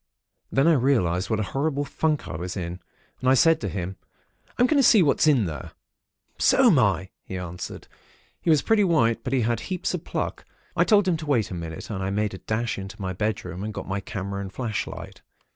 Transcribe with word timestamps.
Then 0.51 0.67
I 0.67 0.73
realised 0.73 1.29
what 1.29 1.39
a 1.39 1.43
horrible 1.53 1.85
funk 1.85 2.27
I 2.27 2.35
was 2.35 2.57
in, 2.57 2.79
and 3.19 3.29
I 3.29 3.35
said 3.35 3.61
to 3.61 3.69
him:—'I'm 3.69 4.65
going 4.65 4.81
to 4.81 4.83
see 4.89 5.03
what's 5.03 5.25
there.' 5.25 5.73
"'So'm 6.39 6.79
I,' 6.79 7.11
he 7.23 7.37
answered. 7.37 7.87
He 8.41 8.49
was 8.49 8.63
pretty 8.63 8.83
white; 8.83 9.23
but 9.23 9.31
he 9.31 9.41
had 9.41 9.59
heaps 9.59 9.93
of 9.93 10.03
pluck. 10.03 10.43
I 10.75 10.85
told 10.85 11.07
him 11.07 11.17
to 11.17 11.27
wait 11.27 11.51
one 11.51 11.61
instant, 11.63 11.97
and 11.97 12.03
I 12.03 12.09
made 12.09 12.33
a 12.33 12.39
dash 12.39 12.79
into 12.79 12.99
my 12.99 13.13
bedroom, 13.13 13.63
and 13.63 13.75
got 13.75 13.87
my 13.87 13.99
camera 13.99 14.41
and 14.41 14.51
flashlight. 14.51 15.21